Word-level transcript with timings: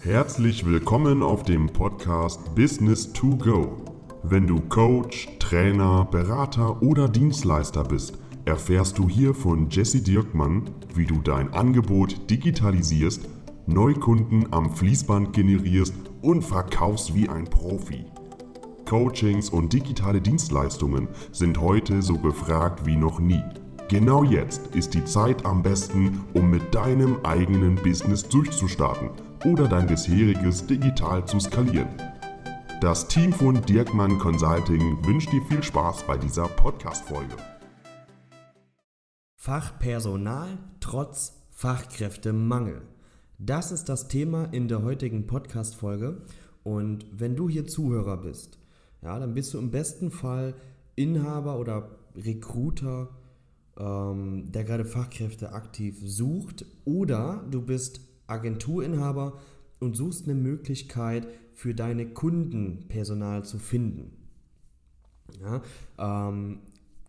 Herzlich 0.00 0.66
willkommen 0.66 1.22
auf 1.22 1.44
dem 1.44 1.68
Podcast 1.68 2.54
Business 2.56 3.12
to 3.12 3.36
Go. 3.36 3.84
Wenn 4.24 4.46
du 4.46 4.60
Coach, 4.60 5.28
Trainer, 5.38 6.04
Berater 6.10 6.82
oder 6.82 7.08
Dienstleister 7.08 7.84
bist, 7.84 8.18
erfährst 8.44 8.98
du 8.98 9.08
hier 9.08 9.32
von 9.32 9.70
Jesse 9.70 10.02
Dirkmann, 10.02 10.70
wie 10.94 11.06
du 11.06 11.20
dein 11.22 11.54
Angebot 11.54 12.28
digitalisierst, 12.28 13.28
Neukunden 13.66 14.52
am 14.52 14.74
Fließband 14.74 15.32
generierst 15.32 15.94
und 16.20 16.42
verkaufst 16.42 17.14
wie 17.14 17.28
ein 17.28 17.44
Profi. 17.44 18.06
Coachings 18.86 19.50
und 19.50 19.72
digitale 19.72 20.20
Dienstleistungen 20.20 21.08
sind 21.30 21.60
heute 21.60 22.02
so 22.02 22.18
gefragt 22.18 22.86
wie 22.86 22.96
noch 22.96 23.20
nie. 23.20 23.42
Genau 23.88 24.24
jetzt 24.24 24.74
ist 24.74 24.94
die 24.94 25.04
Zeit 25.04 25.44
am 25.44 25.62
besten, 25.62 26.24
um 26.34 26.50
mit 26.50 26.74
deinem 26.74 27.18
eigenen 27.22 27.76
Business 27.76 28.28
durchzustarten 28.28 29.10
oder 29.46 29.68
dein 29.68 29.86
bisheriges 29.86 30.66
digital 30.66 31.24
zu 31.24 31.38
skalieren. 31.38 31.88
Das 32.80 33.06
Team 33.06 33.32
von 33.32 33.64
Dirkmann 33.64 34.18
Consulting 34.18 35.06
wünscht 35.06 35.32
dir 35.32 35.40
viel 35.42 35.62
Spaß 35.62 36.02
bei 36.02 36.18
dieser 36.18 36.48
Podcast-Folge. 36.48 37.36
Fachpersonal 39.36 40.58
trotz 40.80 41.34
Fachkräftemangel. 41.52 42.82
Das 43.38 43.70
ist 43.70 43.88
das 43.88 44.08
Thema 44.08 44.46
in 44.52 44.66
der 44.66 44.82
heutigen 44.82 45.28
Podcast-Folge. 45.28 46.22
Und 46.64 47.06
wenn 47.12 47.36
du 47.36 47.48
hier 47.48 47.68
Zuhörer 47.68 48.16
bist, 48.16 48.58
ja, 49.00 49.16
dann 49.20 49.34
bist 49.34 49.54
du 49.54 49.58
im 49.58 49.70
besten 49.70 50.10
Fall 50.10 50.54
Inhaber 50.96 51.60
oder 51.60 51.90
Recruiter, 52.16 53.10
ähm, 53.78 54.50
der 54.50 54.64
gerade 54.64 54.84
Fachkräfte 54.84 55.52
aktiv 55.52 56.00
sucht, 56.02 56.66
oder 56.84 57.44
du 57.48 57.62
bist 57.62 58.05
Agenturinhaber 58.26 59.38
und 59.80 59.96
suchst 59.96 60.24
eine 60.24 60.34
Möglichkeit 60.34 61.26
für 61.54 61.74
deine 61.74 62.06
Kunden 62.06 62.86
Personal 62.88 63.44
zu 63.44 63.58
finden. 63.58 64.12
Ja, 65.40 65.62
ähm, 65.98 66.60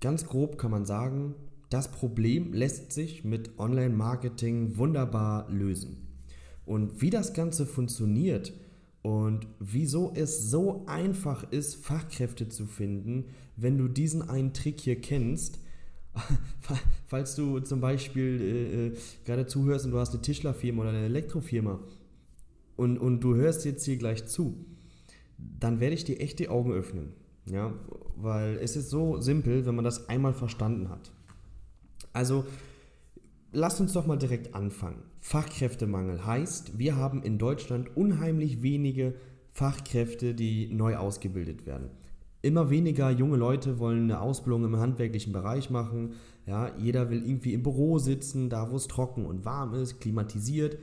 ganz 0.01 0.25
grob 0.25 0.57
kann 0.57 0.71
man 0.71 0.85
sagen, 0.85 1.35
das 1.69 1.91
Problem 1.91 2.53
lässt 2.53 2.91
sich 2.91 3.23
mit 3.23 3.59
Online-Marketing 3.59 4.77
wunderbar 4.77 5.49
lösen. 5.49 6.07
Und 6.65 7.01
wie 7.01 7.09
das 7.09 7.33
Ganze 7.33 7.65
funktioniert, 7.65 8.53
und 9.07 9.47
wieso 9.59 10.11
es 10.15 10.49
so 10.49 10.85
einfach 10.85 11.49
ist, 11.51 11.85
Fachkräfte 11.85 12.49
zu 12.49 12.65
finden, 12.65 13.27
wenn 13.55 13.77
du 13.77 13.87
diesen 13.87 14.27
einen 14.27 14.53
Trick 14.53 14.81
hier 14.81 14.99
kennst. 14.99 15.59
Falls 17.07 17.35
du 17.35 17.59
zum 17.59 17.79
Beispiel 17.79 18.41
äh, 18.41 18.87
äh, 18.87 18.97
gerade 19.25 19.45
zuhörst 19.45 19.85
und 19.85 19.91
du 19.91 19.99
hast 19.99 20.13
eine 20.13 20.21
Tischlerfirma 20.21 20.81
oder 20.81 20.89
eine 20.89 21.05
Elektrofirma 21.05 21.79
und, 22.75 22.97
und 22.97 23.21
du 23.21 23.35
hörst 23.35 23.65
jetzt 23.65 23.85
hier 23.85 23.97
gleich 23.97 24.25
zu, 24.25 24.65
dann 25.37 25.79
werde 25.79 25.95
ich 25.95 26.03
dir 26.03 26.19
echt 26.19 26.39
die 26.39 26.49
Augen 26.49 26.71
öffnen. 26.71 27.13
Ja, 27.45 27.73
weil 28.17 28.57
es 28.57 28.75
ist 28.75 28.89
so 28.89 29.21
simpel, 29.21 29.65
wenn 29.65 29.75
man 29.75 29.85
das 29.85 30.09
einmal 30.09 30.33
verstanden 30.33 30.89
hat. 30.89 31.11
Also, 32.11 32.45
lass 33.53 33.79
uns 33.79 33.93
doch 33.93 34.05
mal 34.05 34.17
direkt 34.17 34.53
anfangen. 34.53 35.01
Fachkräftemangel 35.19 36.25
heißt, 36.25 36.77
wir 36.77 36.97
haben 36.97 37.23
in 37.23 37.37
Deutschland 37.37 37.95
unheimlich 37.95 38.61
wenige 38.63 39.15
Fachkräfte, 39.53 40.33
die 40.33 40.67
neu 40.73 40.97
ausgebildet 40.97 41.65
werden. 41.65 41.89
Immer 42.47 42.69
weniger 42.69 43.09
junge 43.09 43.37
Leute 43.37 43.77
wollen 43.77 44.03
eine 44.03 44.21
Ausbildung 44.21 44.63
im 44.63 44.77
handwerklichen 44.77 45.33
Bereich 45.33 45.69
machen. 45.69 46.13
Ja, 46.45 46.71
jeder 46.77 47.09
will 47.09 47.25
irgendwie 47.25 47.53
im 47.53 47.63
Büro 47.63 47.99
sitzen, 47.99 48.49
da 48.49 48.71
wo 48.71 48.77
es 48.77 48.87
trocken 48.87 49.25
und 49.25 49.43
warm 49.43 49.73
ist, 49.73 49.99
klimatisiert. 49.99 50.77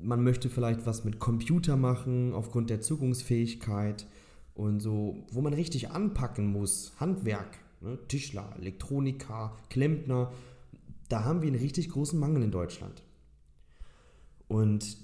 Man 0.00 0.22
möchte 0.22 0.48
vielleicht 0.48 0.86
was 0.86 1.04
mit 1.04 1.18
Computer 1.18 1.76
machen, 1.76 2.32
aufgrund 2.32 2.70
der 2.70 2.80
Zukunftsfähigkeit 2.80 4.06
und 4.54 4.80
so, 4.80 5.16
wo 5.32 5.40
man 5.40 5.54
richtig 5.54 5.90
anpacken 5.90 6.46
muss. 6.46 6.92
Handwerk, 7.00 7.58
ne? 7.80 7.98
Tischler, 8.06 8.54
Elektroniker, 8.58 9.56
Klempner 9.70 10.30
da 11.08 11.24
haben 11.24 11.42
wir 11.42 11.48
einen 11.48 11.60
richtig 11.60 11.90
großen 11.90 12.18
Mangel 12.18 12.42
in 12.42 12.50
Deutschland. 12.50 13.02
Und 14.48 14.96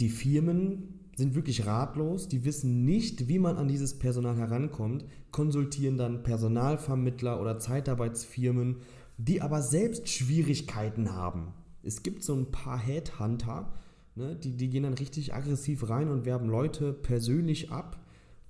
die 0.00 0.08
Firmen 0.08 1.00
sind 1.16 1.34
wirklich 1.34 1.66
ratlos, 1.66 2.28
die 2.28 2.44
wissen 2.44 2.84
nicht, 2.84 3.28
wie 3.28 3.38
man 3.38 3.56
an 3.56 3.68
dieses 3.68 3.98
Personal 3.98 4.36
herankommt, 4.36 5.04
konsultieren 5.30 5.96
dann 5.96 6.22
Personalvermittler 6.22 7.40
oder 7.40 7.58
Zeitarbeitsfirmen, 7.58 8.76
die 9.16 9.40
aber 9.40 9.62
selbst 9.62 10.08
Schwierigkeiten 10.08 11.12
haben. 11.12 11.52
Es 11.82 12.02
gibt 12.02 12.24
so 12.24 12.34
ein 12.34 12.50
paar 12.50 12.78
Headhunter, 12.78 13.72
ne, 14.16 14.34
die, 14.34 14.56
die 14.56 14.70
gehen 14.70 14.82
dann 14.82 14.94
richtig 14.94 15.34
aggressiv 15.34 15.88
rein 15.88 16.08
und 16.08 16.24
werben 16.24 16.48
Leute 16.48 16.92
persönlich 16.92 17.70
ab. 17.70 18.00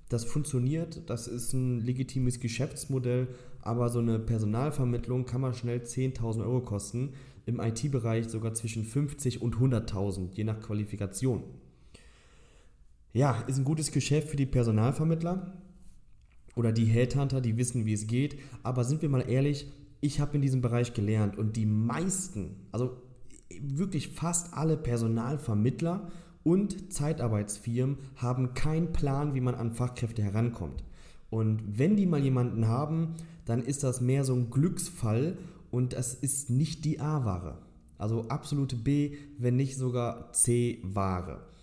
Das 0.09 0.23
funktioniert, 0.23 1.09
das 1.09 1.27
ist 1.27 1.53
ein 1.53 1.81
legitimes 1.81 2.39
Geschäftsmodell, 2.39 3.27
aber 3.61 3.89
so 3.89 3.99
eine 3.99 4.19
Personalvermittlung 4.19 5.25
kann 5.25 5.41
mal 5.41 5.53
schnell 5.53 5.79
10.000 5.79 6.41
Euro 6.41 6.61
kosten, 6.61 7.13
im 7.47 7.59
IT-Bereich 7.59 8.27
sogar 8.29 8.53
zwischen 8.53 8.85
50 8.85 9.41
und 9.41 9.55
100.000, 9.57 10.29
je 10.33 10.43
nach 10.43 10.59
Qualifikation. 10.61 11.43
Ja, 13.15 13.45
ist 13.47 13.57
ein 13.57 13.63
gutes 13.63 13.93
Geschäft 13.93 14.27
für 14.27 14.35
die 14.35 14.45
Personalvermittler 14.45 15.53
oder 16.53 16.73
die 16.73 16.83
Headhunter, 16.83 17.39
die 17.39 17.55
wissen, 17.55 17.85
wie 17.85 17.93
es 17.93 18.07
geht, 18.07 18.37
aber 18.61 18.83
sind 18.83 19.01
wir 19.01 19.07
mal 19.07 19.21
ehrlich, 19.21 19.71
ich 20.01 20.19
habe 20.19 20.35
in 20.35 20.41
diesem 20.41 20.59
Bereich 20.59 20.93
gelernt 20.93 21.37
und 21.37 21.55
die 21.55 21.65
meisten, 21.65 22.57
also 22.73 22.97
wirklich 23.61 24.09
fast 24.09 24.53
alle 24.53 24.75
Personalvermittler 24.75 26.11
und 26.43 26.91
Zeitarbeitsfirmen 26.91 27.99
haben 28.17 28.53
keinen 28.53 28.91
Plan, 28.91 29.33
wie 29.33 29.39
man 29.39 29.55
an 29.55 29.71
Fachkräfte 29.71 30.21
herankommt. 30.21 30.83
Und 31.29 31.79
wenn 31.79 31.95
die 31.95 32.07
mal 32.07 32.21
jemanden 32.21 32.67
haben, 32.67 33.15
dann 33.45 33.63
ist 33.63 33.85
das 33.85 34.01
mehr 34.01 34.25
so 34.25 34.35
ein 34.35 34.49
Glücksfall 34.49 35.37
und 35.71 35.93
das 35.93 36.15
ist 36.15 36.49
nicht 36.49 36.83
die 36.83 36.99
A-Ware. 36.99 37.59
Also 37.97 38.27
absolute 38.27 38.75
B, 38.75 39.15
wenn 39.37 39.55
nicht 39.55 39.77
sogar 39.77 40.33
C-Ware. 40.33 41.54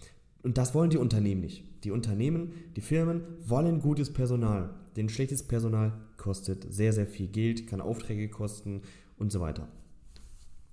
Und 0.42 0.58
das 0.58 0.74
wollen 0.74 0.90
die 0.90 0.96
Unternehmen 0.96 1.40
nicht. 1.40 1.64
Die 1.84 1.90
Unternehmen, 1.90 2.52
die 2.76 2.80
Firmen 2.80 3.22
wollen 3.46 3.80
gutes 3.80 4.12
Personal. 4.12 4.74
Denn 4.96 5.08
schlechtes 5.08 5.42
Personal 5.42 5.92
kostet 6.16 6.72
sehr, 6.72 6.92
sehr 6.92 7.06
viel 7.06 7.28
Geld, 7.28 7.66
kann 7.66 7.80
Aufträge 7.80 8.28
kosten 8.28 8.82
und 9.18 9.32
so 9.32 9.40
weiter. 9.40 9.68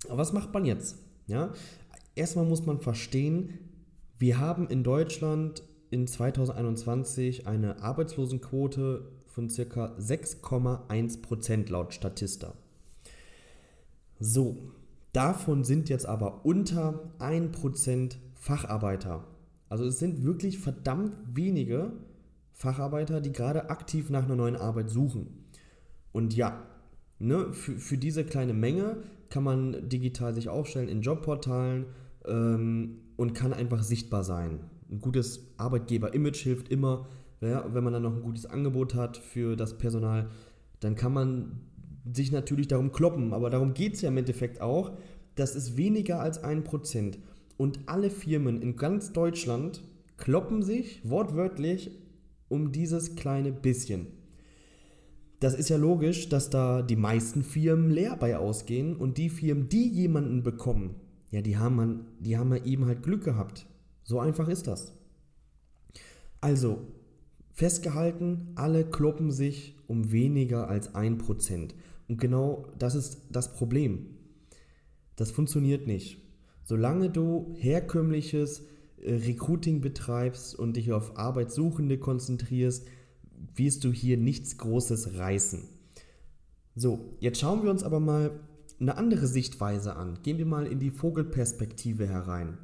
Aber 0.08 0.18
was 0.18 0.34
macht 0.34 0.54
man 0.54 0.66
jetzt? 0.66 0.98
Ja? 1.28 1.54
Erstmal 2.16 2.46
muss 2.46 2.66
man 2.66 2.82
verstehen, 2.82 3.60
wir 4.18 4.40
haben 4.40 4.68
in 4.68 4.84
Deutschland 4.84 5.64
in 5.92 6.06
2021 6.06 7.48
eine 7.48 7.82
Arbeitslosenquote 7.82 9.10
von 9.28 9.48
ca. 9.48 9.96
6,1% 9.98 11.70
laut 11.70 11.94
Statista. 11.94 12.54
So, 14.20 14.58
davon 15.14 15.64
sind 15.64 15.88
jetzt 15.90 16.06
aber 16.06 16.46
unter 16.46 17.12
1% 17.20 18.18
Facharbeiter. 18.36 19.26
Also 19.70 19.86
es 19.86 20.00
sind 20.00 20.24
wirklich 20.24 20.60
verdammt 20.60 21.16
wenige 21.34 21.94
Facharbeiter, 22.54 23.22
die 23.22 23.32
gerade 23.32 23.70
aktiv 23.70 24.10
nach 24.10 24.26
einer 24.26 24.36
neuen 24.36 24.56
Arbeit 24.56 24.90
suchen. 24.90 25.46
Und 26.12 26.36
ja, 26.36 26.64
ne, 27.20 27.54
für, 27.54 27.78
für 27.78 27.98
diese 27.98 28.26
kleine 28.26 28.54
Menge 28.54 28.98
kann 29.30 29.44
man 29.44 29.88
digital 29.88 30.34
sich 30.34 30.50
aufstellen 30.50 30.90
in 30.90 31.02
Jobportalen 31.02 31.86
ähm, 32.26 32.98
und 33.16 33.34
kann 33.34 33.54
einfach 33.54 33.84
sichtbar 33.84 34.24
sein. 34.24 34.60
Ein 34.92 35.00
gutes 35.00 35.54
Arbeitgeber-Image 35.58 36.40
hilft 36.42 36.70
immer, 36.70 37.08
ja, 37.42 37.74
wenn 37.74 37.84
man 37.84 37.94
dann 37.94 38.04
noch 38.04 38.16
ein 38.16 38.24
gutes 38.24 38.48
Angebot 38.48 38.96
hat 38.96 39.18
für 39.18 39.56
das 39.56 39.78
Personal, 39.78 40.30
dann 40.80 40.96
kann 40.96 41.14
man 41.14 41.62
sich 42.12 42.32
natürlich 42.32 42.68
darum 42.68 42.92
kloppen. 42.92 43.34
Aber 43.34 43.50
darum 43.50 43.74
geht 43.74 43.94
es 43.94 44.02
ja 44.02 44.10
im 44.10 44.18
Endeffekt 44.18 44.62
auch. 44.62 44.98
Das 45.36 45.56
ist 45.56 45.78
weniger 45.78 46.20
als 46.20 46.44
ein 46.44 46.64
Prozent. 46.64 47.20
Und 47.60 47.82
alle 47.88 48.10
Firmen 48.10 48.62
in 48.62 48.78
ganz 48.78 49.12
Deutschland 49.12 49.82
kloppen 50.16 50.64
sich 50.64 51.02
wortwörtlich 51.04 51.92
um 52.48 52.72
dieses 52.72 53.18
kleine 53.18 53.52
bisschen. 53.52 54.08
Das 55.42 55.56
ist 55.56 55.68
ja 55.68 55.76
logisch, 55.76 56.30
dass 56.30 56.50
da 56.50 56.82
die 56.82 56.96
meisten 56.96 57.44
Firmen 57.44 57.90
leer 57.90 58.16
bei 58.16 58.38
ausgehen 58.38 58.96
und 58.96 59.18
die 59.18 59.30
Firmen, 59.30 59.68
die 59.68 59.90
jemanden 59.90 60.42
bekommen, 60.42 60.96
ja, 61.32 61.42
die 61.42 61.58
haben, 61.58 61.76
man, 61.76 62.06
die 62.22 62.38
haben 62.38 62.56
eben 62.64 62.86
halt 62.86 63.04
Glück 63.04 63.26
gehabt. 63.26 63.66
So 64.04 64.22
einfach 64.22 64.48
ist 64.48 64.68
das. 64.68 64.94
Also, 66.40 66.88
Festgehalten, 67.52 68.54
alle 68.56 68.86
kloppen 68.86 69.34
sich 69.34 69.76
um 69.86 70.14
weniger 70.14 70.70
als 70.70 70.96
1%. 70.96 71.72
Und 72.08 72.22
genau 72.22 72.68
das 72.80 72.96
ist 72.96 73.24
das 73.30 73.52
Problem. 73.52 74.06
Das 75.18 75.32
funktioniert 75.32 75.88
nicht. 75.88 76.29
Solange 76.70 77.10
du 77.10 77.56
herkömmliches 77.58 78.62
äh, 79.02 79.16
Recruiting 79.16 79.82
betreibst 79.82 80.54
und 80.54 80.78
dich 80.78 80.92
auf 80.92 81.18
Arbeitssuchende 81.18 81.98
konzentrierst, 81.98 82.88
wirst 83.56 83.84
du 83.86 83.92
hier 83.92 84.18
nichts 84.18 84.60
Großes 84.60 85.18
reißen. 85.18 85.64
So, 86.76 87.18
jetzt 87.22 87.40
schauen 87.40 87.64
wir 87.64 87.72
uns 87.72 87.82
aber 87.82 88.00
mal 88.00 88.40
eine 88.80 88.98
andere 88.98 89.26
Sichtweise 89.26 89.96
an. 89.96 90.20
Gehen 90.22 90.38
wir 90.38 90.46
mal 90.46 90.68
in 90.68 90.78
die 90.78 90.92
Vogelperspektive 90.92 92.08
herein. 92.08 92.60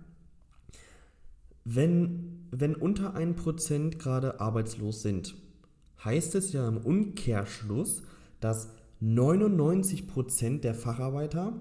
wenn, 1.63 2.45
wenn 2.51 2.75
unter 2.75 3.15
1% 3.15 3.97
gerade 3.97 4.39
arbeitslos 4.39 5.01
sind, 5.01 5.33
heißt 6.03 6.35
es 6.35 6.53
ja 6.53 6.67
im 6.67 6.77
Umkehrschluss, 6.77 8.03
dass 8.39 8.69
99% 9.01 10.59
der 10.59 10.75
Facharbeiter 10.75 11.59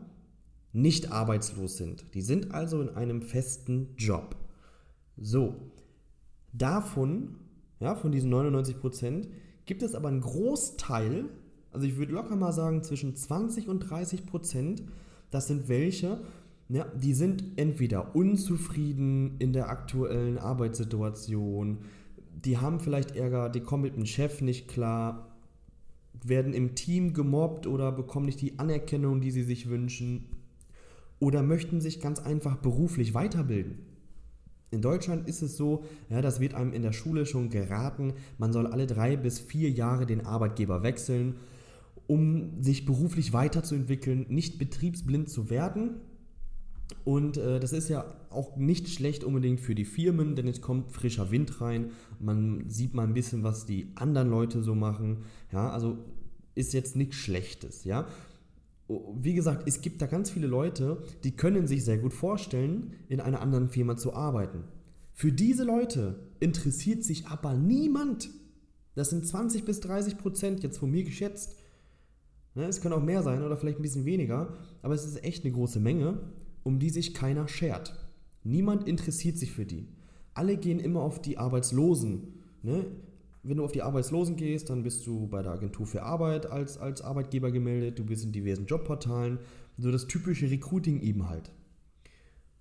nicht 0.74 1.12
arbeitslos 1.12 1.76
sind. 1.76 2.04
Die 2.14 2.20
sind 2.20 2.52
also 2.52 2.82
in 2.82 2.90
einem 2.90 3.22
festen 3.22 3.94
Job. 3.96 4.36
So, 5.16 5.54
davon, 6.52 7.36
ja, 7.78 7.94
von 7.94 8.10
diesen 8.10 8.34
99%, 8.34 9.28
gibt 9.66 9.82
es 9.82 9.94
aber 9.94 10.08
einen 10.08 10.20
Großteil, 10.20 11.26
also 11.70 11.86
ich 11.86 11.96
würde 11.96 12.12
locker 12.12 12.34
mal 12.34 12.52
sagen 12.52 12.82
zwischen 12.82 13.14
20 13.14 13.68
und 13.68 13.86
30%, 13.86 14.82
das 15.30 15.46
sind 15.46 15.68
welche, 15.68 16.20
ja, 16.68 16.84
die 16.86 17.14
sind 17.14 17.44
entweder 17.56 18.16
unzufrieden 18.16 19.36
in 19.38 19.52
der 19.52 19.68
aktuellen 19.68 20.38
Arbeitssituation, 20.38 21.78
die 22.44 22.58
haben 22.58 22.80
vielleicht 22.80 23.14
Ärger, 23.14 23.48
die 23.48 23.60
kommen 23.60 23.84
mit 23.84 23.94
dem 23.94 24.06
Chef 24.06 24.40
nicht 24.40 24.66
klar, 24.66 25.28
werden 26.24 26.52
im 26.52 26.74
Team 26.74 27.12
gemobbt 27.12 27.68
oder 27.68 27.92
bekommen 27.92 28.26
nicht 28.26 28.40
die 28.40 28.58
Anerkennung, 28.58 29.20
die 29.20 29.30
sie 29.30 29.44
sich 29.44 29.68
wünschen 29.68 30.33
oder 31.18 31.42
möchten 31.42 31.80
sich 31.80 32.00
ganz 32.00 32.18
einfach 32.18 32.56
beruflich 32.56 33.14
weiterbilden. 33.14 33.78
In 34.70 34.82
Deutschland 34.82 35.28
ist 35.28 35.42
es 35.42 35.56
so, 35.56 35.84
ja, 36.10 36.20
das 36.20 36.40
wird 36.40 36.54
einem 36.54 36.72
in 36.72 36.82
der 36.82 36.92
Schule 36.92 37.26
schon 37.26 37.48
geraten, 37.48 38.14
man 38.38 38.52
soll 38.52 38.66
alle 38.66 38.86
drei 38.86 39.16
bis 39.16 39.38
vier 39.38 39.70
Jahre 39.70 40.04
den 40.04 40.26
Arbeitgeber 40.26 40.82
wechseln, 40.82 41.36
um 42.06 42.60
sich 42.60 42.84
beruflich 42.84 43.32
weiterzuentwickeln, 43.32 44.26
nicht 44.28 44.58
betriebsblind 44.58 45.30
zu 45.30 45.48
werden. 45.48 46.00
Und 47.04 47.36
äh, 47.36 47.60
das 47.60 47.72
ist 47.72 47.88
ja 47.88 48.04
auch 48.30 48.56
nicht 48.56 48.88
schlecht 48.88 49.24
unbedingt 49.24 49.60
für 49.60 49.74
die 49.74 49.84
Firmen, 49.84 50.36
denn 50.36 50.48
es 50.48 50.60
kommt 50.60 50.90
frischer 50.90 51.30
Wind 51.30 51.60
rein. 51.60 51.92
Man 52.18 52.68
sieht 52.68 52.94
mal 52.94 53.06
ein 53.06 53.14
bisschen, 53.14 53.42
was 53.42 53.66
die 53.66 53.92
anderen 53.94 54.28
Leute 54.28 54.62
so 54.62 54.74
machen. 54.74 55.18
Ja, 55.52 55.70
also 55.70 55.98
ist 56.54 56.72
jetzt 56.72 56.96
nichts 56.96 57.16
Schlechtes. 57.16 57.84
Ja, 57.84 58.06
wie 58.88 59.34
gesagt, 59.34 59.66
es 59.66 59.80
gibt 59.80 60.02
da 60.02 60.06
ganz 60.06 60.30
viele 60.30 60.46
Leute, 60.46 61.02
die 61.24 61.36
können 61.36 61.66
sich 61.66 61.84
sehr 61.84 61.98
gut 61.98 62.12
vorstellen, 62.12 62.92
in 63.08 63.20
einer 63.20 63.40
anderen 63.40 63.68
Firma 63.68 63.96
zu 63.96 64.12
arbeiten. 64.14 64.64
Für 65.12 65.32
diese 65.32 65.64
Leute 65.64 66.18
interessiert 66.40 67.02
sich 67.04 67.26
aber 67.26 67.54
niemand. 67.54 68.30
Das 68.94 69.10
sind 69.10 69.26
20 69.26 69.64
bis 69.64 69.80
30 69.80 70.18
Prozent 70.18 70.62
jetzt 70.62 70.78
von 70.78 70.90
mir 70.90 71.04
geschätzt. 71.04 71.56
Ne, 72.54 72.64
es 72.64 72.80
können 72.80 72.94
auch 72.94 73.02
mehr 73.02 73.22
sein 73.22 73.42
oder 73.42 73.56
vielleicht 73.56 73.78
ein 73.78 73.82
bisschen 73.82 74.04
weniger, 74.04 74.56
aber 74.82 74.94
es 74.94 75.04
ist 75.04 75.24
echt 75.24 75.44
eine 75.44 75.52
große 75.52 75.80
Menge, 75.80 76.20
um 76.62 76.78
die 76.78 76.90
sich 76.90 77.14
keiner 77.14 77.48
schert. 77.48 77.94
Niemand 78.44 78.86
interessiert 78.86 79.38
sich 79.38 79.52
für 79.52 79.64
die. 79.64 79.88
Alle 80.34 80.56
gehen 80.56 80.78
immer 80.78 81.00
auf 81.00 81.20
die 81.22 81.38
Arbeitslosen. 81.38 82.34
Wenn 83.46 83.58
du 83.58 83.64
auf 83.64 83.72
die 83.72 83.82
Arbeitslosen 83.82 84.36
gehst, 84.36 84.70
dann 84.70 84.82
bist 84.82 85.06
du 85.06 85.26
bei 85.28 85.42
der 85.42 85.52
Agentur 85.52 85.86
für 85.86 86.02
Arbeit 86.02 86.46
als, 86.46 86.78
als 86.78 87.02
Arbeitgeber 87.02 87.52
gemeldet, 87.52 87.98
du 87.98 88.04
bist 88.04 88.24
in 88.24 88.32
diversen 88.32 88.64
Jobportalen, 88.64 89.38
so 89.76 89.92
das 89.92 90.06
typische 90.06 90.50
Recruiting 90.50 91.00
eben 91.00 91.28
halt. 91.28 91.52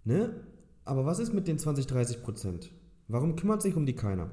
Ne? 0.04 0.44
Aber 0.84 1.06
was 1.06 1.20
ist 1.20 1.34
mit 1.34 1.48
den 1.48 1.58
20, 1.58 1.88
30 1.88 2.22
Prozent? 2.22 2.74
Warum 3.08 3.38
kümmert 3.38 3.62
sich 3.62 3.78
um 3.78 3.86
die 3.86 3.96
keiner? 3.96 4.32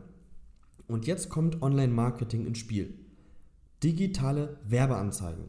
Und 0.88 1.06
jetzt 1.06 1.28
kommt 1.28 1.62
Online-Marketing 1.62 2.44
ins 2.46 2.58
Spiel. 2.58 2.94
Digitale 3.84 4.58
Werbeanzeigen. 4.66 5.44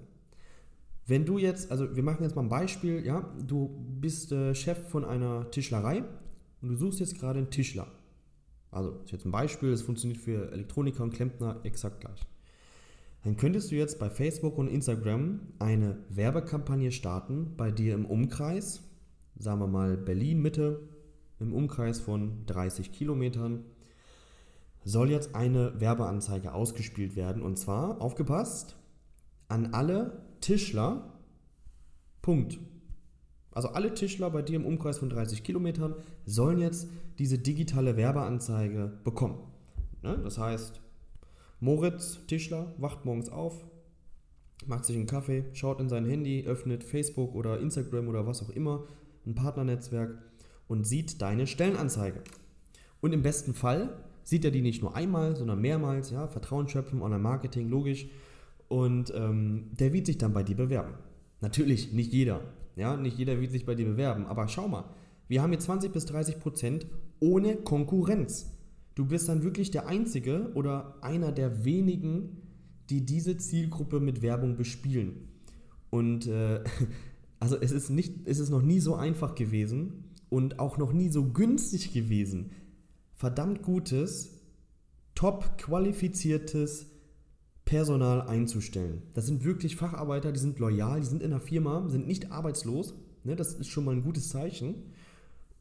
Wenn 1.08 1.26
du 1.26 1.40
jetzt, 1.40 1.72
also 1.72 1.96
wir 1.96 2.04
machen 2.04 2.22
jetzt 2.22 2.36
mal 2.36 2.44
ein 2.44 2.50
Beispiel, 2.50 3.04
ja, 3.04 3.28
du 3.44 3.70
bist 4.00 4.32
äh, 4.32 4.54
Chef 4.54 4.88
von 4.90 5.04
einer 5.04 5.50
Tischlerei 5.50 6.04
und 6.62 6.70
du 6.70 6.76
suchst 6.76 7.00
jetzt 7.00 7.20
gerade 7.20 7.40
einen 7.40 7.50
Tischler. 7.50 7.88
Also, 8.72 8.92
das 8.92 9.06
ist 9.06 9.12
jetzt 9.12 9.26
ein 9.26 9.32
Beispiel, 9.32 9.72
das 9.72 9.82
funktioniert 9.82 10.20
für 10.20 10.52
Elektroniker 10.52 11.04
und 11.04 11.14
Klempner 11.14 11.60
exakt 11.64 12.02
gleich. 12.02 12.26
Dann 13.24 13.38
könntest 13.38 13.72
du 13.72 13.76
jetzt 13.76 14.00
bei 14.00 14.10
Facebook 14.10 14.58
und 14.58 14.68
Instagram 14.68 15.42
eine 15.60 15.98
Werbekampagne 16.10 16.92
starten, 16.92 17.54
bei 17.56 17.70
dir 17.70 17.94
im 17.94 18.06
Umkreis, 18.06 18.82
sagen 19.38 19.60
wir 19.60 19.68
mal 19.68 19.98
Berlin 19.98 20.42
Mitte, 20.42 20.80
im 21.40 21.54
Umkreis 21.54 22.00
von 22.00 22.46
30 22.48 22.92
Kilometern, 22.92 23.66
soll 24.84 25.12
jetzt 25.12 25.36
eine 25.36 25.80
Werbeanzeige 25.80 26.54
ausgespielt 26.54 27.16
werden. 27.16 27.44
Und 27.44 27.58
zwar, 27.58 28.02
aufgepasst, 28.02 28.76
an 29.48 29.74
alle 29.74 30.26
Tischler, 30.40 31.20
Punkt. 32.22 32.58
Also 33.52 33.70
alle 33.70 33.94
Tischler 33.94 34.30
bei 34.30 34.42
dir 34.42 34.56
im 34.56 34.66
Umkreis 34.66 35.00
von 35.00 35.10
30 35.10 35.44
Kilometern 35.44 35.96
sollen 36.26 36.60
jetzt 36.60 36.88
diese 37.20 37.38
digitale 37.38 37.98
Werbeanzeige 37.98 38.92
bekommen. 39.04 39.40
Ne? 40.02 40.20
Das 40.24 40.38
heißt, 40.38 40.82
Moritz 41.60 42.20
Tischler 42.28 42.74
wacht 42.78 43.06
morgens 43.06 43.30
auf, 43.30 43.66
macht 44.66 44.86
sich 44.86 44.96
einen 44.96 45.06
Kaffee, 45.06 45.46
schaut 45.54 45.80
in 45.80 45.90
sein 45.90 46.06
Handy, 46.06 46.46
öffnet 46.46 46.84
Facebook 46.84 47.36
oder 47.36 47.60
Instagram 47.60 48.08
oder 48.08 48.26
was 48.26 48.42
auch 48.42 48.50
immer, 48.50 48.86
ein 49.26 49.36
Partnernetzwerk 49.36 50.18
und 50.68 50.86
sieht 50.86 51.22
deine 51.22 51.46
Stellenanzeige. 51.46 52.22
Und 53.02 53.14
im 53.14 53.22
besten 53.22 53.54
Fall 53.54 53.98
sieht 54.24 54.46
er 54.46 54.52
die 54.52 54.62
nicht 54.62 54.82
nur 54.82 54.96
einmal, 54.96 55.36
sondern 55.36 55.60
mehrmals, 55.60 56.12
ja, 56.12 56.28
Vertrauen 56.28 56.68
schöpfen, 56.68 57.02
Online-Marketing, 57.02 57.70
logisch. 57.70 58.08
Und 58.70 59.12
ähm, 59.16 59.72
der 59.72 59.92
wird 59.92 60.06
sich 60.06 60.18
dann 60.18 60.34
bei 60.34 60.44
dir 60.44 60.56
bewerben. 60.56 60.94
Natürlich 61.42 61.92
nicht 61.92 62.14
jeder. 62.14 62.42
Ja, 62.82 62.98
nicht 62.98 63.20
jeder 63.20 63.40
wird 63.40 63.52
sich 63.52 63.64
bei 63.64 63.76
dir 63.76 63.86
bewerben. 63.86 64.26
Aber 64.26 64.48
schau 64.48 64.68
mal, 64.68 64.86
wir 65.28 65.44
haben 65.44 65.52
hier 65.52 65.60
20 65.60 65.94
bis 65.94 66.06
30 66.06 66.40
Prozent 66.40 66.88
ohne 67.20 67.58
Konkurrenz. 67.58 68.58
Du 68.96 69.06
bist 69.06 69.30
dann 69.30 69.44
wirklich 69.44 69.70
der 69.70 69.86
Einzige 69.86 70.52
oder 70.56 70.96
einer 71.02 71.32
der 71.32 71.64
wenigen, 71.64 72.38
die 72.90 73.06
diese 73.06 73.38
Zielgruppe 73.38 74.00
mit 74.00 74.24
Werbung 74.24 74.58
bespielen. 74.58 75.28
Und 75.92 76.26
äh, 76.26 76.64
also 77.40 77.56
es 77.56 77.72
ist, 77.72 77.92
nicht, 77.92 78.28
es 78.28 78.40
ist 78.40 78.50
noch 78.50 78.64
nie 78.64 78.80
so 78.80 78.96
einfach 78.96 79.36
gewesen 79.36 80.06
und 80.30 80.58
auch 80.58 80.80
noch 80.80 80.92
nie 80.92 81.10
so 81.10 81.26
günstig 81.26 81.94
gewesen, 81.94 82.50
verdammt 83.14 83.62
gutes, 83.62 84.40
top 85.14 85.56
qualifiziertes 85.60 86.91
Personal 87.66 88.22
einzustellen. 88.22 89.02
Das 89.14 89.26
sind 89.26 89.44
wirklich 89.44 89.76
Facharbeiter, 89.76 90.32
die 90.32 90.40
sind 90.40 90.60
loyal, 90.60 91.00
die 91.00 91.08
sind 91.08 91.24
in 91.24 91.32
der 91.32 91.40
Firma, 91.40 91.88
sind 91.88 92.08
nicht 92.08 92.32
arbeitslos. 92.32 92.94
Ne, 93.24 93.36
das 93.36 93.54
ist 93.54 93.68
schon 93.68 93.86
mal 93.86 93.96
ein 93.96 94.04
gutes 94.04 94.30
Zeichen. 94.30 94.76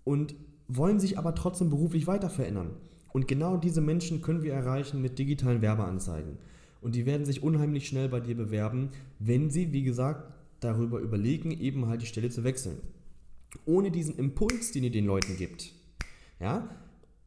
Und 0.05 0.35
wollen 0.69 1.00
sich 1.00 1.19
aber 1.19 1.35
trotzdem 1.35 1.70
beruflich 1.70 2.06
weiter 2.06 2.31
verändern. 2.31 2.70
Und 3.12 3.26
genau 3.29 3.56
diese 3.56 3.81
Menschen 3.81 4.23
können 4.23 4.43
wir 4.43 4.55
erreichen 4.55 5.03
mit 5.03 5.19
digitalen 5.19 5.63
Werbeanzeigen. 5.63 6.39
Und 6.81 6.94
die 6.94 7.06
werden 7.06 7.27
sich 7.27 7.43
unheimlich 7.43 7.86
schnell 7.86 8.08
bei 8.08 8.20
dir 8.20 8.36
bewerben, 8.36 8.91
wenn 9.19 9.51
sie, 9.51 9.72
wie 9.72 9.82
gesagt, 9.82 10.32
darüber 10.60 11.01
überlegen, 11.01 11.51
eben 11.51 11.86
halt 11.86 12.03
die 12.03 12.06
Stelle 12.06 12.31
zu 12.31 12.44
wechseln. 12.44 12.79
Ohne 13.67 13.91
diesen 13.91 14.17
Impuls, 14.17 14.72
den 14.72 14.84
ihr 14.84 14.91
den 14.91 15.06
Leuten 15.06 15.36
gibt, 15.36 15.75
ja, 16.39 16.69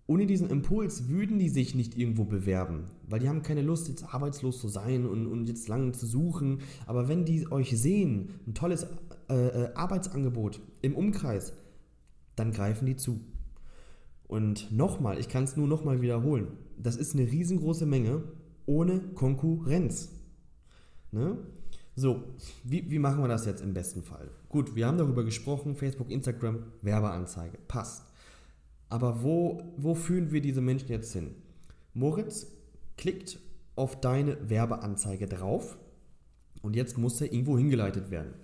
ohne 0.05 0.25
diesen 0.25 0.49
Impuls 0.49 1.07
würden 1.07 1.39
die 1.39 1.49
sich 1.49 1.75
nicht 1.75 1.97
irgendwo 1.97 2.25
bewerben, 2.25 2.85
weil 3.07 3.19
die 3.19 3.29
haben 3.29 3.41
keine 3.41 3.61
Lust, 3.61 3.87
jetzt 3.87 4.13
arbeitslos 4.13 4.59
zu 4.59 4.67
sein 4.67 5.05
und, 5.05 5.27
und 5.27 5.47
jetzt 5.47 5.69
lange 5.69 5.93
zu 5.93 6.05
suchen. 6.05 6.59
Aber 6.85 7.07
wenn 7.07 7.23
die 7.23 7.49
euch 7.51 7.79
sehen, 7.79 8.29
ein 8.45 8.53
tolles 8.53 8.85
äh, 9.29 9.33
äh, 9.33 9.73
Arbeitsangebot 9.73 10.59
im 10.81 10.95
Umkreis, 10.95 11.53
dann 12.35 12.51
greifen 12.51 12.85
die 12.85 12.97
zu. 12.97 13.21
Und 14.27 14.71
nochmal, 14.71 15.19
ich 15.19 15.29
kann 15.29 15.45
es 15.45 15.55
nur 15.55 15.67
nochmal 15.67 16.01
wiederholen, 16.01 16.47
das 16.77 16.95
ist 16.97 17.15
eine 17.15 17.31
riesengroße 17.31 17.85
Menge 17.85 18.23
ohne 18.65 18.99
Konkurrenz. 19.13 20.09
Ne? 21.11 21.37
So, 21.95 22.23
wie, 22.63 22.89
wie 22.89 22.99
machen 22.99 23.21
wir 23.21 23.27
das 23.27 23.45
jetzt 23.45 23.61
im 23.61 23.73
besten 23.73 24.01
Fall? 24.01 24.31
Gut, 24.49 24.75
wir 24.75 24.87
haben 24.87 24.97
darüber 24.97 25.23
gesprochen, 25.23 25.75
Facebook, 25.75 26.09
Instagram, 26.09 26.63
Werbeanzeige, 26.81 27.57
passt. 27.67 28.12
Aber 28.93 29.23
wo, 29.23 29.73
wo 29.75 29.95
führen 29.95 30.31
wir 30.31 30.39
diese 30.39 30.61
Menschen 30.61 30.89
jetzt 30.89 31.13
hin? 31.13 31.31
Moritz 31.95 32.45
klickt 32.95 33.39
auf 33.75 33.99
deine 33.99 34.51
Werbeanzeige 34.51 35.25
drauf 35.25 35.79
und 36.61 36.75
jetzt 36.75 36.99
muss 36.99 37.19
er 37.19 37.33
irgendwo 37.33 37.57
hingeleitet 37.57 38.11
werden. 38.11 38.35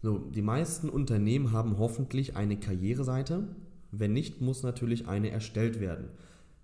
So, 0.00 0.20
die 0.20 0.40
meisten 0.40 0.88
Unternehmen 0.88 1.52
haben 1.52 1.76
hoffentlich 1.76 2.34
eine 2.34 2.58
Karriereseite. 2.58 3.46
Wenn 3.90 4.14
nicht, 4.14 4.40
muss 4.40 4.62
natürlich 4.62 5.06
eine 5.06 5.28
erstellt 5.28 5.80
werden. 5.80 6.06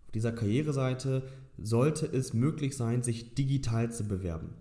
Auf 0.06 0.12
dieser 0.12 0.32
Karriereseite 0.32 1.24
sollte 1.58 2.06
es 2.06 2.32
möglich 2.32 2.74
sein, 2.74 3.02
sich 3.02 3.34
digital 3.34 3.92
zu 3.92 4.04
bewerben. 4.04 4.54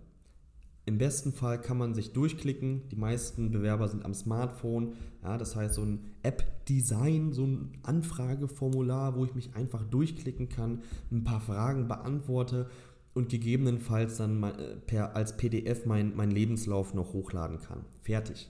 Im 0.86 0.98
besten 0.98 1.32
Fall 1.32 1.62
kann 1.62 1.78
man 1.78 1.94
sich 1.94 2.12
durchklicken. 2.12 2.90
Die 2.90 2.96
meisten 2.96 3.52
Bewerber 3.52 3.88
sind 3.88 4.04
am 4.04 4.14
Smartphone. 4.14 4.94
Ja, 5.24 5.38
das 5.38 5.56
heißt, 5.56 5.76
so 5.76 5.84
ein 5.84 6.12
App-Design, 6.24 7.32
so 7.32 7.46
ein 7.46 7.72
Anfrageformular, 7.84 9.16
wo 9.16 9.24
ich 9.24 9.34
mich 9.34 9.56
einfach 9.56 9.84
durchklicken 9.84 10.50
kann, 10.50 10.84
ein 11.12 11.24
paar 11.24 11.40
Fragen 11.40 11.88
beantworte 11.88 12.70
und 13.14 13.30
gegebenenfalls 13.30 14.18
dann 14.18 14.44
äh, 14.44 14.76
per, 14.86 15.16
als 15.16 15.38
PDF 15.38 15.86
meinen 15.86 16.16
mein 16.16 16.32
Lebenslauf 16.32 16.94
noch 16.94 17.14
hochladen 17.14 17.60
kann. 17.60 17.86
Fertig. 18.02 18.50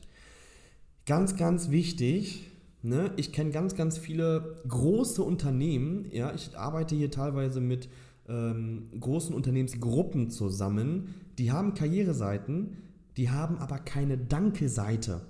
Ganz, 1.05 1.35
ganz 1.35 1.69
wichtig, 1.69 2.49
Ne? 2.85 3.11
Ich 3.15 3.31
kenne 3.31 3.51
ganz, 3.51 3.75
ganz 3.75 3.97
viele 3.97 4.61
große 4.67 5.23
Unternehmen. 5.23 6.05
Ja, 6.11 6.33
ich 6.33 6.57
arbeite 6.57 6.95
hier 6.95 7.09
teilweise 7.09 7.61
mit 7.61 7.87
ähm, 8.27 8.89
großen 8.99 9.35
Unternehmensgruppen 9.35 10.29
zusammen. 10.29 11.15
Die 11.37 11.51
haben 11.51 11.73
Karriereseiten, 11.73 12.77
die 13.17 13.29
haben 13.29 13.57
aber 13.57 13.79
keine 13.79 14.17
Danke-Seite. 14.17 15.21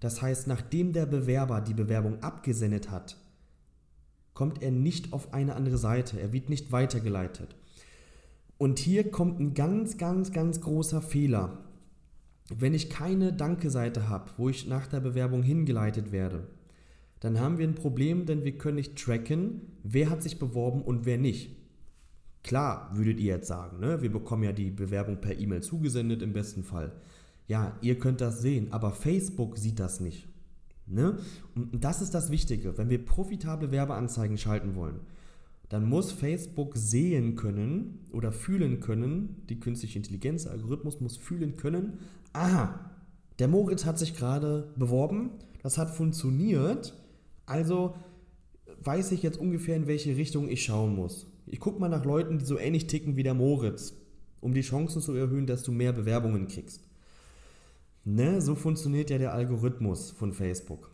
Das 0.00 0.22
heißt, 0.22 0.46
nachdem 0.46 0.92
der 0.92 1.06
Bewerber 1.06 1.60
die 1.60 1.74
Bewerbung 1.74 2.22
abgesendet 2.22 2.90
hat, 2.90 3.16
kommt 4.34 4.62
er 4.62 4.70
nicht 4.70 5.12
auf 5.12 5.34
eine 5.34 5.56
andere 5.56 5.78
Seite. 5.78 6.20
Er 6.20 6.32
wird 6.32 6.48
nicht 6.48 6.70
weitergeleitet. 6.70 7.56
Und 8.56 8.78
hier 8.78 9.10
kommt 9.10 9.40
ein 9.40 9.54
ganz, 9.54 9.98
ganz, 9.98 10.32
ganz 10.32 10.60
großer 10.60 11.02
Fehler. 11.02 11.58
Wenn 12.54 12.74
ich 12.74 12.88
keine 12.88 13.32
Danke-Seite 13.32 14.08
habe, 14.08 14.30
wo 14.36 14.48
ich 14.48 14.66
nach 14.66 14.86
der 14.86 15.00
Bewerbung 15.00 15.42
hingeleitet 15.42 16.12
werde, 16.12 16.46
dann 17.20 17.40
haben 17.40 17.58
wir 17.58 17.66
ein 17.66 17.74
Problem, 17.74 18.26
denn 18.26 18.44
wir 18.44 18.56
können 18.56 18.76
nicht 18.76 18.96
tracken, 18.96 19.62
wer 19.82 20.08
hat 20.08 20.22
sich 20.22 20.38
beworben 20.38 20.82
und 20.82 21.04
wer 21.04 21.18
nicht. 21.18 21.57
Klar, 22.42 22.90
würdet 22.94 23.18
ihr 23.20 23.34
jetzt 23.34 23.48
sagen, 23.48 23.80
ne? 23.80 24.00
wir 24.00 24.12
bekommen 24.12 24.44
ja 24.44 24.52
die 24.52 24.70
Bewerbung 24.70 25.20
per 25.20 25.38
E-Mail 25.38 25.62
zugesendet 25.62 26.22
im 26.22 26.32
besten 26.32 26.62
Fall. 26.62 26.92
Ja, 27.46 27.76
ihr 27.80 27.98
könnt 27.98 28.20
das 28.20 28.40
sehen, 28.40 28.72
aber 28.72 28.92
Facebook 28.92 29.58
sieht 29.58 29.80
das 29.80 30.00
nicht. 30.00 30.28
Ne? 30.86 31.18
Und 31.54 31.84
das 31.84 32.00
ist 32.00 32.14
das 32.14 32.30
Wichtige, 32.30 32.78
wenn 32.78 32.90
wir 32.90 33.04
profitable 33.04 33.70
Werbeanzeigen 33.70 34.38
schalten 34.38 34.74
wollen, 34.74 35.00
dann 35.68 35.86
muss 35.86 36.12
Facebook 36.12 36.76
sehen 36.76 37.36
können 37.36 38.06
oder 38.12 38.32
fühlen 38.32 38.80
können, 38.80 39.42
die 39.50 39.60
künstliche 39.60 39.98
Intelligenz, 39.98 40.44
der 40.44 40.52
Algorithmus 40.52 41.00
muss 41.00 41.16
fühlen 41.16 41.56
können, 41.56 41.98
aha, 42.32 42.90
der 43.38 43.48
Moritz 43.48 43.84
hat 43.84 43.98
sich 43.98 44.16
gerade 44.16 44.72
beworben, 44.76 45.30
das 45.62 45.76
hat 45.76 45.90
funktioniert, 45.90 46.94
also 47.44 47.94
weiß 48.82 49.12
ich 49.12 49.22
jetzt 49.22 49.38
ungefähr, 49.38 49.76
in 49.76 49.86
welche 49.86 50.16
Richtung 50.16 50.48
ich 50.48 50.64
schauen 50.64 50.94
muss. 50.94 51.26
Ich 51.50 51.60
gucke 51.60 51.80
mal 51.80 51.88
nach 51.88 52.04
Leuten, 52.04 52.38
die 52.38 52.44
so 52.44 52.58
ähnlich 52.58 52.86
ticken 52.86 53.16
wie 53.16 53.22
der 53.22 53.34
Moritz, 53.34 53.94
um 54.40 54.52
die 54.52 54.60
Chancen 54.60 55.00
zu 55.00 55.14
erhöhen, 55.14 55.46
dass 55.46 55.62
du 55.62 55.72
mehr 55.72 55.92
Bewerbungen 55.92 56.46
kriegst. 56.46 56.82
Ne, 58.04 58.40
so 58.40 58.54
funktioniert 58.54 59.10
ja 59.10 59.18
der 59.18 59.32
Algorithmus 59.34 60.10
von 60.10 60.32
Facebook. 60.32 60.90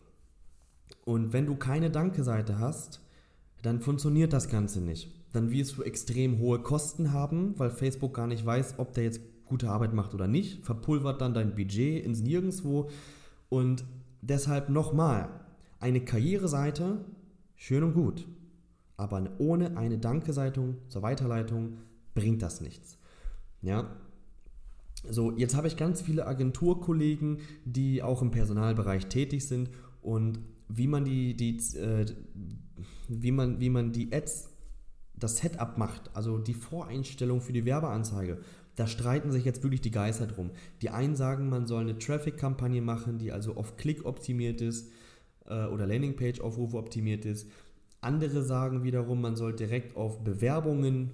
Und 1.05 1.33
wenn 1.33 1.45
du 1.45 1.55
keine 1.55 1.91
Danke-Seite 1.91 2.59
hast, 2.59 3.01
dann 3.61 3.81
funktioniert 3.81 4.33
das 4.33 4.49
Ganze 4.49 4.81
nicht. 4.81 5.11
Dann 5.33 5.51
wirst 5.51 5.77
du 5.77 5.83
extrem 5.83 6.39
hohe 6.39 6.59
Kosten 6.59 7.11
haben, 7.11 7.53
weil 7.57 7.69
Facebook 7.69 8.13
gar 8.13 8.27
nicht 8.27 8.45
weiß, 8.45 8.75
ob 8.77 8.93
der 8.93 9.03
jetzt 9.03 9.21
gute 9.45 9.69
Arbeit 9.69 9.93
macht 9.93 10.13
oder 10.13 10.27
nicht. 10.27 10.65
Verpulvert 10.65 11.21
dann 11.21 11.33
dein 11.33 11.55
Budget 11.55 12.03
ins 12.05 12.21
Nirgendwo. 12.21 12.89
Und 13.49 13.85
deshalb 14.21 14.69
nochmal, 14.69 15.29
eine 15.79 16.01
Karriereseite, 16.01 17.03
schön 17.55 17.83
und 17.83 17.93
gut. 17.93 18.27
Aber 18.97 19.29
ohne 19.37 19.77
eine 19.77 19.97
Danke-Seite 19.97 20.75
zur 20.87 21.01
Weiterleitung 21.01 21.77
bringt 22.13 22.41
das 22.41 22.61
nichts. 22.61 22.97
Ja, 23.61 23.89
so, 25.09 25.31
jetzt 25.31 25.55
habe 25.55 25.67
ich 25.67 25.77
ganz 25.77 26.01
viele 26.01 26.25
Agenturkollegen, 26.25 27.39
die 27.65 28.01
auch 28.01 28.21
im 28.21 28.31
Personalbereich 28.31 29.07
tätig 29.07 29.47
sind 29.47 29.69
und 30.01 30.39
wie 30.67 30.87
man 30.87 31.05
die, 31.05 31.35
die 31.35 31.57
äh, 31.77 32.05
wie 33.07 33.31
man, 33.31 33.59
wie 33.59 33.69
man 33.69 33.91
die 33.91 34.11
Ads, 34.11 34.49
das 35.17 35.37
Setup 35.37 35.77
macht, 35.77 36.11
also 36.13 36.37
die 36.37 36.53
Voreinstellung 36.53 37.39
für 37.39 37.53
die 37.53 37.65
Werbeanzeige, 37.65 38.39
da 38.75 38.87
streiten 38.87 39.31
sich 39.31 39.45
jetzt 39.45 39.63
wirklich 39.63 39.79
die 39.79 39.91
Geister 39.91 40.27
drum. 40.27 40.51
Die 40.81 40.89
einen 40.89 41.15
sagen, 41.15 41.47
man 41.47 41.65
soll 41.67 41.81
eine 41.81 41.97
Traffic-Kampagne 41.97 42.81
machen, 42.81 43.17
die 43.17 43.31
also 43.31 43.55
auf 43.55 43.77
Klick 43.77 44.05
optimiert 44.05 44.59
ist 44.59 44.91
äh, 45.45 45.65
oder 45.67 45.87
Landingpage-Aufrufe 45.87 46.77
optimiert 46.77 47.23
ist. 47.23 47.49
Andere 48.05 48.43
sagen 48.43 48.83
wiederum, 48.83 49.21
man 49.21 49.35
soll 49.35 49.53
direkt 49.53 49.95
auf 49.95 50.23
Bewerbungen 50.23 51.11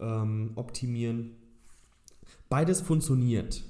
ähm, 0.00 0.52
optimieren. 0.56 1.36
Beides 2.48 2.80
funktioniert. 2.80 3.64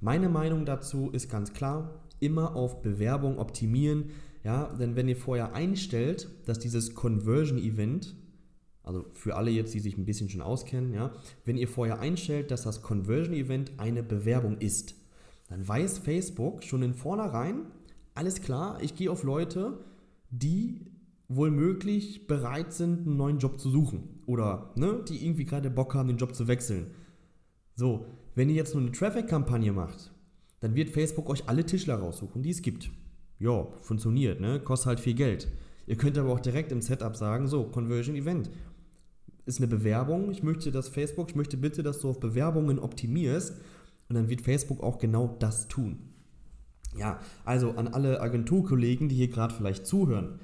Meine 0.00 0.28
Meinung 0.28 0.64
dazu 0.64 1.10
ist 1.10 1.28
ganz 1.28 1.52
klar, 1.52 2.02
immer 2.20 2.56
auf 2.56 2.82
Bewerbung 2.82 3.38
optimieren. 3.38 4.10
Ja, 4.44 4.74
denn 4.78 4.96
wenn 4.96 5.08
ihr 5.08 5.16
vorher 5.16 5.54
einstellt, 5.54 6.28
dass 6.46 6.58
dieses 6.58 6.94
Conversion 6.94 7.58
Event, 7.58 8.14
also 8.82 9.04
für 9.12 9.36
alle 9.36 9.50
jetzt, 9.50 9.74
die 9.74 9.80
sich 9.80 9.98
ein 9.98 10.06
bisschen 10.06 10.30
schon 10.30 10.40
auskennen, 10.40 10.94
ja, 10.94 11.12
wenn 11.44 11.56
ihr 11.56 11.68
vorher 11.68 11.98
einstellt, 11.98 12.50
dass 12.50 12.62
das 12.62 12.82
Conversion 12.82 13.34
Event 13.34 13.72
eine 13.76 14.02
Bewerbung 14.02 14.58
ist, 14.58 14.94
dann 15.48 15.66
weiß 15.66 15.98
Facebook 15.98 16.62
schon 16.64 16.82
in 16.82 16.94
vornherein, 16.94 17.66
alles 18.14 18.40
klar, 18.40 18.78
ich 18.82 18.94
gehe 18.94 19.10
auf 19.10 19.22
Leute, 19.22 19.78
die 20.30 20.86
wohl 21.28 21.50
möglich 21.50 22.26
bereit 22.26 22.72
sind, 22.72 23.06
einen 23.06 23.16
neuen 23.16 23.38
Job 23.38 23.60
zu 23.60 23.70
suchen 23.70 24.22
oder 24.26 24.72
ne, 24.76 25.04
die 25.06 25.24
irgendwie 25.24 25.44
gerade 25.44 25.70
Bock 25.70 25.94
haben, 25.94 26.08
den 26.08 26.16
Job 26.16 26.34
zu 26.34 26.48
wechseln. 26.48 26.86
So, 27.74 28.06
wenn 28.34 28.48
ihr 28.48 28.56
jetzt 28.56 28.74
nur 28.74 28.82
eine 28.82 28.92
Traffic-Kampagne 28.92 29.72
macht, 29.72 30.10
dann 30.60 30.74
wird 30.74 30.90
Facebook 30.90 31.28
euch 31.28 31.48
alle 31.48 31.64
Tischler 31.64 31.96
raussuchen, 31.96 32.42
die 32.42 32.50
es 32.50 32.62
gibt. 32.62 32.90
Ja, 33.38 33.68
funktioniert, 33.82 34.40
ne? 34.40 34.58
Kostet 34.58 34.86
halt 34.86 35.00
viel 35.00 35.14
Geld. 35.14 35.48
Ihr 35.86 35.96
könnt 35.96 36.18
aber 36.18 36.32
auch 36.32 36.40
direkt 36.40 36.72
im 36.72 36.82
Setup 36.82 37.14
sagen, 37.14 37.46
so, 37.46 37.64
Conversion 37.64 38.16
Event. 38.16 38.50
Ist 39.46 39.58
eine 39.58 39.68
Bewerbung, 39.68 40.30
ich 40.30 40.42
möchte, 40.42 40.72
dass 40.72 40.88
Facebook, 40.88 41.30
ich 41.30 41.36
möchte 41.36 41.56
bitte, 41.56 41.82
dass 41.82 42.00
du 42.00 42.10
auf 42.10 42.20
Bewerbungen 42.20 42.78
optimierst 42.78 43.54
und 44.08 44.14
dann 44.14 44.28
wird 44.28 44.42
Facebook 44.42 44.82
auch 44.82 44.98
genau 44.98 45.36
das 45.38 45.68
tun. 45.68 45.98
Ja, 46.96 47.20
also 47.44 47.72
an 47.72 47.88
alle 47.88 48.20
Agenturkollegen, 48.20 49.08
die 49.08 49.16
hier 49.16 49.28
gerade 49.28 49.54
vielleicht 49.54 49.86
zuhören. 49.86 50.40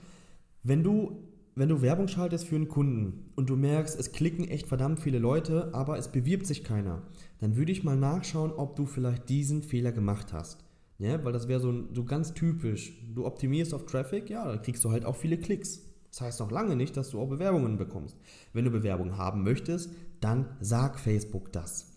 Wenn 0.67 0.83
du, 0.83 1.23
wenn 1.55 1.69
du 1.69 1.83
Werbung 1.83 2.09
schaltest 2.09 2.47
für 2.47 2.57
einen 2.57 2.69
Kunden 2.69 3.27
und 3.37 3.51
du 3.51 3.57
merkst, 3.57 4.01
es 4.01 4.13
klicken 4.13 4.49
echt 4.49 4.67
verdammt 4.67 4.99
viele 4.99 5.19
Leute, 5.19 5.75
aber 5.75 5.99
es 5.99 6.09
bewirbt 6.09 6.47
sich 6.47 6.65
keiner, 6.65 7.03
dann 7.39 7.57
würde 7.57 7.71
ich 7.71 7.85
mal 7.85 7.99
nachschauen, 7.99 8.51
ob 8.51 8.75
du 8.75 8.87
vielleicht 8.87 9.29
diesen 9.29 9.63
Fehler 9.63 9.93
gemacht 9.93 10.33
hast. 10.33 10.65
Ja, 10.99 11.23
weil 11.23 11.35
das 11.35 11.49
wäre 11.49 11.61
so, 11.61 11.85
so 11.93 12.05
ganz 12.05 12.33
typisch. 12.33 12.99
Du 13.15 13.27
optimierst 13.27 13.75
auf 13.75 13.85
Traffic, 13.85 14.31
ja, 14.31 14.49
dann 14.49 14.63
kriegst 14.63 14.83
du 14.85 14.91
halt 14.91 15.05
auch 15.05 15.17
viele 15.17 15.37
Klicks. 15.37 15.83
Das 16.09 16.23
heißt 16.23 16.41
noch 16.41 16.51
lange 16.51 16.77
nicht, 16.77 16.97
dass 16.97 17.11
du 17.11 17.21
auch 17.21 17.29
Bewerbungen 17.29 17.77
bekommst. 17.77 18.17
Wenn 18.55 18.65
du 18.65 18.71
Bewerbungen 18.71 19.19
haben 19.19 19.43
möchtest, 19.43 19.91
dann 20.21 20.47
sag 20.61 20.99
Facebook 20.99 21.53
das. 21.53 21.93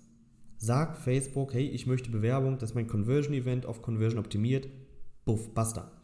Sag 0.58 0.98
Facebook, 0.98 1.54
hey, 1.54 1.68
ich 1.68 1.88
möchte 1.88 2.10
Bewerbung, 2.10 2.58
das 2.58 2.72
ist 2.72 2.76
mein 2.76 2.88
Conversion-Event 2.88 3.66
auf 3.66 3.82
Conversion 3.82 4.20
optimiert. 4.20 4.68
Buff, 5.24 5.54
basta. 5.54 5.97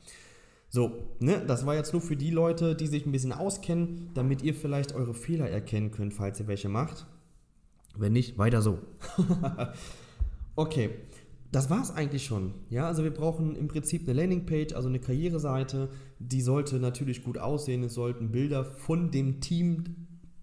So, 0.73 0.91
ne, 1.19 1.39
das 1.45 1.67
war 1.67 1.75
jetzt 1.75 1.93
nur 1.93 2.01
für 2.01 2.15
die 2.15 2.31
Leute, 2.31 2.73
die 2.73 2.87
sich 2.87 3.05
ein 3.05 3.11
bisschen 3.11 3.31
auskennen, 3.31 4.09
damit 4.15 4.41
ihr 4.41 4.55
vielleicht 4.55 4.95
eure 4.95 5.13
Fehler 5.13 5.47
erkennen 5.47 5.91
könnt, 5.91 6.15
falls 6.15 6.39
ihr 6.39 6.47
welche 6.47 6.67
macht. 6.67 7.05
Wenn 7.95 8.13
nicht, 8.13 8.39
weiter 8.39 8.63
so. 8.63 8.79
okay, 10.55 10.89
das 11.51 11.69
war 11.69 11.79
es 11.79 11.91
eigentlich 11.91 12.25
schon. 12.25 12.55
Ja, 12.71 12.87
also 12.87 13.03
wir 13.03 13.13
brauchen 13.13 13.55
im 13.55 13.67
Prinzip 13.67 14.09
eine 14.09 14.19
Landingpage, 14.19 14.73
also 14.73 14.89
eine 14.89 14.97
Karriereseite. 14.97 15.89
Die 16.17 16.41
sollte 16.41 16.79
natürlich 16.79 17.23
gut 17.23 17.37
aussehen. 17.37 17.83
Es 17.83 17.93
sollten 17.93 18.31
Bilder 18.31 18.65
von 18.65 19.11
dem 19.11 19.41
Team 19.41 19.83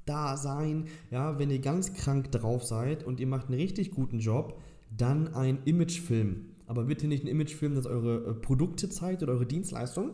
da 0.06 0.36
sein. 0.36 0.84
Ja, 1.10 1.40
wenn 1.40 1.50
ihr 1.50 1.58
ganz 1.58 1.92
krank 1.92 2.30
drauf 2.30 2.62
seid 2.62 3.02
und 3.02 3.18
ihr 3.18 3.26
macht 3.26 3.48
einen 3.48 3.58
richtig 3.58 3.90
guten 3.90 4.20
Job, 4.20 4.60
dann 4.96 5.34
ein 5.34 5.58
Imagefilm. 5.64 6.50
Aber 6.70 6.84
bitte 6.84 7.08
nicht 7.08 7.24
ein 7.24 7.26
Imagefilm, 7.26 7.74
das 7.74 7.84
eure 7.84 8.30
äh, 8.30 8.32
Produkte 8.32 8.88
zeigt 8.88 9.24
oder 9.24 9.32
eure 9.32 9.44
Dienstleistung, 9.44 10.12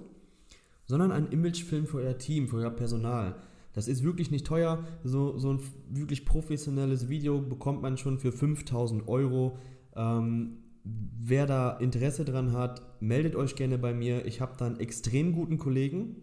sondern 0.86 1.12
ein 1.12 1.26
Imagefilm 1.26 1.84
für 1.84 1.98
euer 1.98 2.16
Team, 2.16 2.48
für 2.48 2.56
euer 2.56 2.70
Personal. 2.70 3.36
Das 3.74 3.88
ist 3.88 4.02
wirklich 4.02 4.30
nicht 4.30 4.46
teuer. 4.46 4.82
So, 5.04 5.36
so 5.36 5.52
ein 5.52 5.60
wirklich 5.90 6.24
professionelles 6.24 7.10
Video 7.10 7.42
bekommt 7.42 7.82
man 7.82 7.98
schon 7.98 8.18
für 8.18 8.32
5000 8.32 9.06
Euro. 9.06 9.58
Ähm, 9.94 10.62
wer 10.82 11.44
da 11.44 11.72
Interesse 11.72 12.24
dran 12.24 12.52
hat, 12.52 12.80
meldet 13.02 13.36
euch 13.36 13.54
gerne 13.54 13.76
bei 13.76 13.92
mir. 13.92 14.24
Ich 14.24 14.40
habe 14.40 14.54
da 14.56 14.64
einen 14.64 14.80
extrem 14.80 15.34
guten 15.34 15.58
Kollegen, 15.58 16.16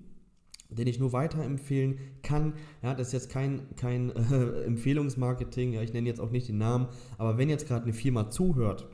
den 0.72 0.88
ich 0.88 0.98
nur 0.98 1.14
weiterempfehlen 1.14 2.00
kann. 2.24 2.54
Ja, 2.82 2.96
das 2.96 3.10
ist 3.10 3.14
jetzt 3.14 3.30
kein, 3.30 3.76
kein 3.76 4.10
äh, 4.32 4.64
Empfehlungsmarketing. 4.64 5.74
Ja, 5.74 5.84
ich 5.84 5.94
nenne 5.94 6.08
jetzt 6.08 6.20
auch 6.20 6.32
nicht 6.32 6.48
den 6.48 6.58
Namen. 6.58 6.88
Aber 7.20 7.38
wenn 7.38 7.50
jetzt 7.50 7.68
gerade 7.68 7.84
eine 7.84 7.94
Firma 7.94 8.32
zuhört 8.32 8.88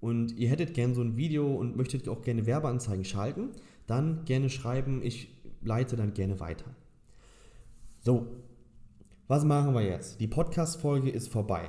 und 0.00 0.36
ihr 0.36 0.48
hättet 0.48 0.74
gerne 0.74 0.94
so 0.94 1.02
ein 1.02 1.16
Video 1.16 1.54
und 1.54 1.76
möchtet 1.76 2.08
auch 2.08 2.22
gerne 2.22 2.46
Werbeanzeigen 2.46 3.04
schalten, 3.04 3.50
dann 3.86 4.24
gerne 4.24 4.48
schreiben. 4.48 5.02
Ich 5.02 5.28
leite 5.62 5.96
dann 5.96 6.14
gerne 6.14 6.40
weiter. 6.40 6.64
So, 8.00 8.26
was 9.28 9.44
machen 9.44 9.74
wir 9.74 9.82
jetzt? 9.82 10.20
Die 10.20 10.26
Podcast-Folge 10.26 11.10
ist 11.10 11.28
vorbei. 11.28 11.68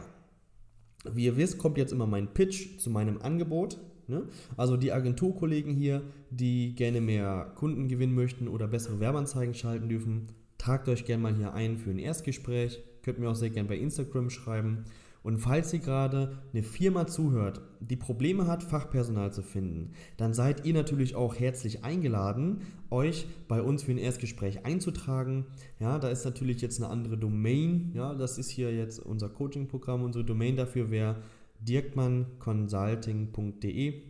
Wie 1.11 1.25
ihr 1.25 1.35
wisst, 1.35 1.57
kommt 1.57 1.77
jetzt 1.77 1.91
immer 1.91 2.07
mein 2.07 2.33
Pitch 2.33 2.79
zu 2.79 2.89
meinem 2.89 3.21
Angebot. 3.21 3.79
Ne? 4.07 4.23
Also 4.55 4.77
die 4.77 4.91
Agenturkollegen 4.91 5.73
hier, 5.73 6.01
die 6.29 6.73
gerne 6.75 7.01
mehr 7.01 7.51
Kunden 7.55 7.87
gewinnen 7.87 8.15
möchten 8.15 8.47
oder 8.47 8.67
bessere 8.67 8.99
Werbeanzeigen 8.99 9.53
schalten 9.53 9.89
dürfen, 9.89 10.27
tragt 10.57 10.87
euch 10.89 11.05
gerne 11.05 11.23
mal 11.23 11.35
hier 11.35 11.53
ein 11.53 11.77
für 11.77 11.89
ein 11.89 11.99
Erstgespräch. 11.99 12.81
Könnt 13.03 13.19
mir 13.19 13.29
auch 13.29 13.35
sehr 13.35 13.49
gerne 13.49 13.67
bei 13.67 13.77
Instagram 13.77 14.29
schreiben. 14.29 14.85
Und 15.23 15.37
falls 15.37 15.71
ihr 15.71 15.79
gerade 15.79 16.39
eine 16.51 16.63
Firma 16.63 17.05
zuhört, 17.05 17.61
die 17.79 17.95
Probleme 17.95 18.47
hat, 18.47 18.63
Fachpersonal 18.63 19.31
zu 19.31 19.43
finden, 19.43 19.91
dann 20.17 20.33
seid 20.33 20.65
ihr 20.65 20.73
natürlich 20.73 21.13
auch 21.15 21.35
herzlich 21.35 21.83
eingeladen, 21.83 22.61
euch 22.89 23.27
bei 23.47 23.61
uns 23.61 23.83
für 23.83 23.91
ein 23.91 23.99
Erstgespräch 23.99 24.65
einzutragen. 24.65 25.45
Ja, 25.79 25.99
da 25.99 26.09
ist 26.09 26.25
natürlich 26.25 26.59
jetzt 26.61 26.81
eine 26.81 26.91
andere 26.91 27.19
Domain. 27.19 27.91
Ja, 27.93 28.15
das 28.15 28.39
ist 28.39 28.49
hier 28.49 28.75
jetzt 28.75 28.97
unser 28.99 29.29
Coaching-Programm. 29.29 30.01
Unsere 30.03 30.25
Domain 30.25 30.55
dafür 30.55 30.89
wäre 30.89 31.17
dirkmannconsulting.de. 31.59 34.01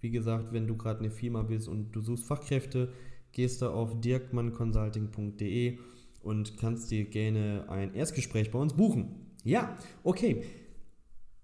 Wie 0.00 0.10
gesagt, 0.10 0.52
wenn 0.52 0.66
du 0.66 0.76
gerade 0.76 0.98
eine 1.00 1.10
Firma 1.10 1.42
bist 1.42 1.68
und 1.68 1.92
du 1.92 2.00
suchst 2.00 2.24
Fachkräfte, 2.24 2.88
gehst 3.30 3.62
du 3.62 3.70
auf 3.70 4.00
dirkmannconsulting.de 4.00 5.78
und 6.22 6.58
kannst 6.58 6.90
dir 6.90 7.04
gerne 7.04 7.66
ein 7.68 7.94
Erstgespräch 7.94 8.50
bei 8.50 8.58
uns 8.58 8.74
buchen. 8.74 9.27
Ja, 9.48 9.74
okay. 10.04 10.44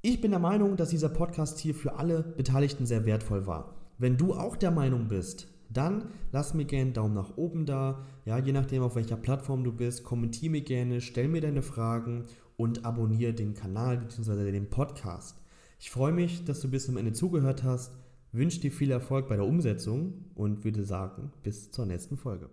Ich 0.02 0.20
bin 0.20 0.30
der 0.30 0.38
Meinung, 0.38 0.76
dass 0.76 0.90
dieser 0.90 1.08
Podcast 1.08 1.58
hier 1.58 1.74
für 1.74 1.94
alle 1.94 2.22
Beteiligten 2.22 2.84
sehr 2.84 3.06
wertvoll 3.06 3.46
war. 3.46 3.76
Wenn 3.96 4.18
du 4.18 4.34
auch 4.34 4.56
der 4.56 4.70
Meinung 4.70 5.08
bist, 5.08 5.48
dann 5.70 6.10
lass 6.30 6.52
mir 6.52 6.66
gerne 6.66 6.82
einen 6.82 6.92
Daumen 6.92 7.14
nach 7.14 7.38
oben 7.38 7.64
da. 7.64 8.04
Ja, 8.26 8.36
je 8.36 8.52
nachdem, 8.52 8.82
auf 8.82 8.94
welcher 8.96 9.16
Plattform 9.16 9.64
du 9.64 9.72
bist, 9.72 10.04
kommentiere 10.04 10.50
mir 10.50 10.60
gerne, 10.60 11.00
stell 11.00 11.28
mir 11.28 11.40
deine 11.40 11.62
Fragen 11.62 12.26
und 12.58 12.84
abonniere 12.84 13.32
den 13.32 13.54
Kanal 13.54 13.96
bzw. 13.96 14.52
den 14.52 14.68
Podcast. 14.68 15.40
Ich 15.80 15.90
freue 15.90 16.12
mich, 16.12 16.44
dass 16.44 16.60
du 16.60 16.68
bis 16.68 16.84
zum 16.84 16.98
Ende 16.98 17.14
zugehört 17.14 17.62
hast, 17.62 17.96
wünsche 18.32 18.60
dir 18.60 18.70
viel 18.70 18.90
Erfolg 18.90 19.28
bei 19.28 19.36
der 19.36 19.46
Umsetzung 19.46 20.26
und 20.34 20.62
würde 20.62 20.84
sagen, 20.84 21.32
bis 21.42 21.70
zur 21.70 21.86
nächsten 21.86 22.18
Folge. 22.18 22.50